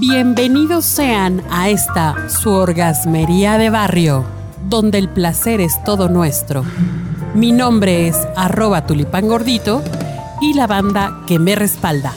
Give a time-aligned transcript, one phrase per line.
[0.00, 4.24] Bienvenidos sean a esta su orgasmería de barrio,
[4.68, 6.64] donde el placer es todo nuestro.
[7.34, 9.82] Mi nombre es arroba tulipán gordito
[10.40, 12.14] y la banda que me respalda.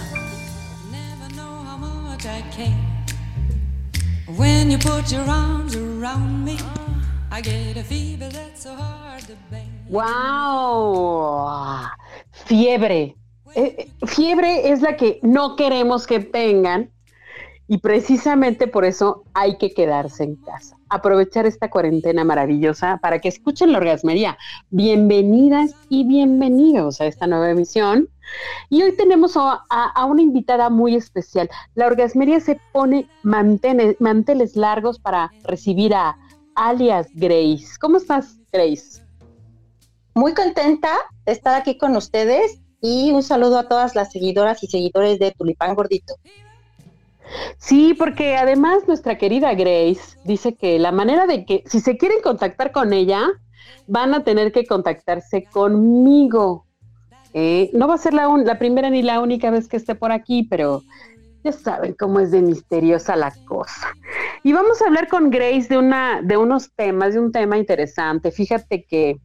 [9.89, 11.47] ¡Wow!
[12.45, 13.17] Fiebre.
[13.55, 16.92] Eh, eh, fiebre es la que no queremos que tengan
[17.67, 20.77] y precisamente por eso hay que quedarse en casa.
[20.89, 24.37] Aprovechar esta cuarentena maravillosa para que escuchen la orgasmería.
[24.69, 28.09] Bienvenidas y bienvenidos a esta nueva emisión.
[28.69, 31.49] Y hoy tenemos a, una invitada muy especial.
[31.75, 36.17] La orgasmería se pone manteles largos para recibir a
[36.55, 37.77] alias Grace.
[37.79, 39.01] ¿Cómo estás, Grace?
[40.15, 40.91] Muy contenta
[41.25, 45.31] de estar aquí con ustedes y un saludo a todas las seguidoras y seguidores de
[45.31, 46.15] Tulipán Gordito.
[47.57, 52.21] Sí, porque además nuestra querida Grace dice que la manera de que si se quieren
[52.21, 53.27] contactar con ella,
[53.87, 56.65] van a tener que contactarse conmigo.
[57.33, 60.43] Eh, no va a ser la, primera ni la única vez que esté por aquí,
[60.43, 60.83] pero
[61.43, 63.87] ya saben cómo es de misteriosa la cosa.
[64.43, 68.31] Y vamos a hablar con Grace de, una, de unos temas, de un tema interesante.
[68.31, 69.17] Fíjate que,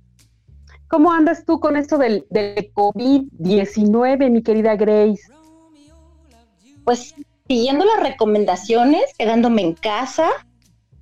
[0.88, 5.22] ¿cómo andas tú con esto del, del COVID-19, mi querida Grace?
[6.84, 7.14] Pues
[7.48, 10.28] siguiendo las recomendaciones, quedándome en casa,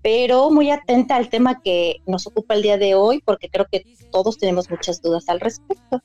[0.02, 3.84] pero muy atenta al tema que nos ocupa el día de hoy, porque creo que
[4.12, 6.00] todos tenemos muchas dudas al respecto.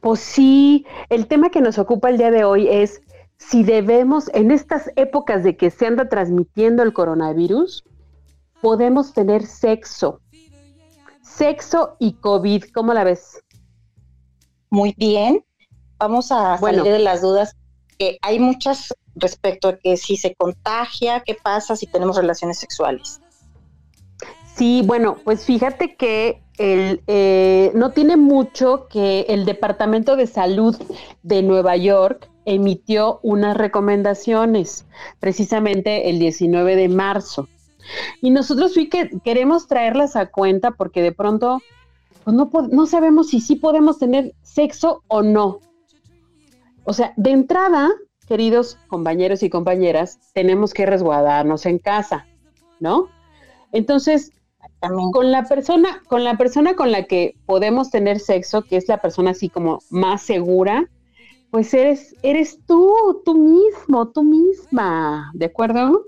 [0.00, 3.00] Pues sí, el tema que nos ocupa el día de hoy es
[3.38, 7.84] si debemos, en estas épocas de que se anda transmitiendo el coronavirus,
[8.60, 10.20] podemos tener sexo.
[11.22, 13.42] Sexo y COVID, ¿cómo la ves?
[14.68, 15.42] Muy bien.
[15.98, 17.56] Vamos a salir de las dudas
[18.22, 23.20] hay muchas respecto a que si se contagia, qué pasa si tenemos relaciones sexuales.
[24.54, 30.76] Sí, bueno, pues fíjate que el, eh, no tiene mucho que el Departamento de Salud
[31.22, 34.84] de Nueva York emitió unas recomendaciones,
[35.18, 37.48] precisamente el 19 de marzo.
[38.20, 41.60] Y nosotros sí que queremos traerlas a cuenta porque de pronto
[42.24, 45.60] pues no, no sabemos si sí podemos tener sexo o no.
[46.90, 47.88] O sea, de entrada,
[48.26, 52.26] queridos compañeros y compañeras, tenemos que resguardarnos en casa,
[52.80, 53.06] ¿no?
[53.70, 54.32] Entonces,
[55.12, 59.00] con la persona, con la persona con la que podemos tener sexo, que es la
[59.00, 60.90] persona así como más segura,
[61.52, 66.06] pues eres, eres tú, tú mismo, tú misma, ¿de acuerdo?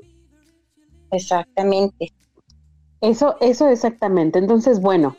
[1.13, 2.13] Exactamente.
[3.01, 4.41] Eso, eso exactamente.
[4.41, 5.15] Entonces, bueno,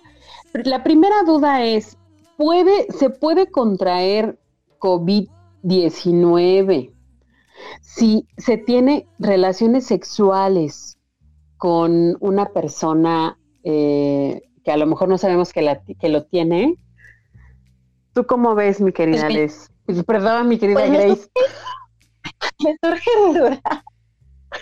[0.52, 1.98] la primera duda es,
[2.36, 4.38] ¿puede, ¿se puede contraer
[4.80, 5.30] COVID
[5.64, 6.92] 19.
[7.82, 10.98] Si se tiene relaciones sexuales
[11.58, 16.78] con una persona eh, que a lo mejor no sabemos que, la, que lo tiene,
[18.14, 20.06] ¿tú cómo ves, mi querida pues Les?
[20.06, 21.30] Perdón, mi querida pues Grace.
[22.64, 23.60] Me, surgen dudas.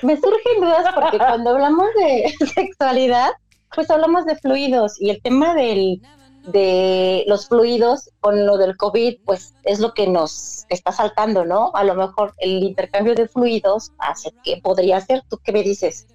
[0.02, 3.32] Me surgen dudas porque cuando hablamos de sexualidad,
[3.76, 6.02] pues hablamos de fluidos y el tema del
[6.48, 11.72] de los fluidos con lo del COVID, pues es lo que nos está saltando, ¿no?
[11.74, 15.24] A lo mejor el intercambio de fluidos hace que podría ser.
[15.30, 16.08] ¿Tú qué me dices?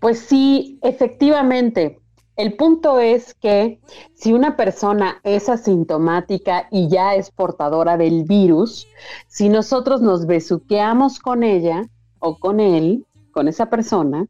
[0.00, 2.00] Pues sí, efectivamente.
[2.36, 3.80] El punto es que
[4.12, 8.88] si una persona es asintomática y ya es portadora del virus,
[9.28, 11.88] si nosotros nos besuqueamos con ella
[12.18, 14.26] o con él, con esa persona,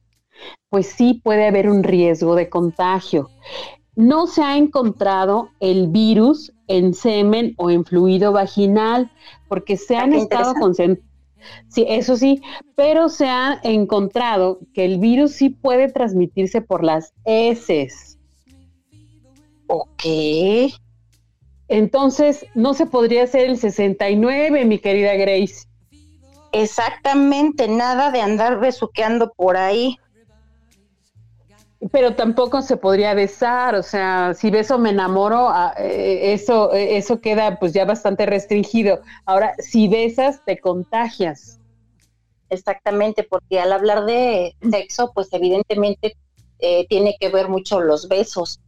[0.68, 3.30] pues sí puede haber un riesgo de contagio
[3.96, 9.10] no se ha encontrado el virus en semen o en fluido vaginal,
[9.48, 11.14] porque se han estado concentrando.
[11.68, 12.40] Sí, eso sí,
[12.74, 18.18] pero se ha encontrado que el virus sí puede transmitirse por las heces.
[19.66, 20.04] Ok.
[21.68, 25.66] Entonces, no se podría hacer el 69, mi querida Grace.
[26.52, 29.98] Exactamente, nada de andar besuqueando por ahí.
[31.92, 36.96] Pero tampoco se podría besar, o sea, si beso me enamoro, ah, eh, eso, eh,
[36.96, 39.02] eso queda pues ya bastante restringido.
[39.26, 41.60] Ahora, si besas, te contagias.
[42.48, 46.16] Exactamente, porque al hablar de sexo, pues evidentemente
[46.58, 48.60] eh, tiene que ver mucho los besos.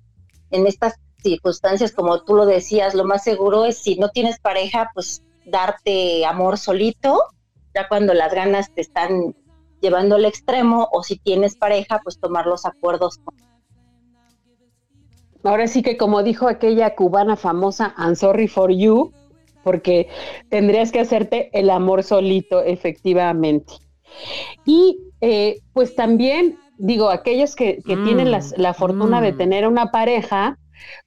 [0.51, 4.91] En estas circunstancias, como tú lo decías, lo más seguro es si no tienes pareja,
[4.93, 7.23] pues darte amor solito,
[7.75, 9.35] ya cuando las ganas te están
[9.81, 13.21] llevando al extremo o si tienes pareja, pues tomar los acuerdos.
[15.45, 19.13] Ahora sí que como dijo aquella cubana famosa, I'm sorry for you,
[19.63, 20.09] porque
[20.49, 23.75] tendrías que hacerte el amor solito, efectivamente.
[24.65, 29.37] Y eh, pues también, digo, aquellos que, tienen mm, la fortuna de mm.
[29.37, 30.59] tener una pareja,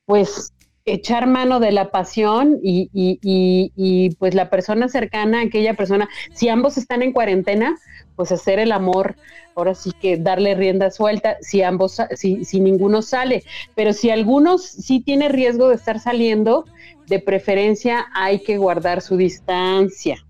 [0.06, 0.54] pues
[0.86, 6.78] echar mano de la pasión y, y, pues la persona cercana, aquella persona, si ambos
[6.78, 7.76] están en cuarentena,
[8.16, 9.16] pues hacer el amor,
[9.56, 13.44] ahora sí que darle rienda suelta, si ambos, si, si ninguno sale,
[13.76, 16.66] pero si algunos sí tiene riesgo de estar saliendo,
[17.08, 20.24] de preferencia hay que guardar su distancia.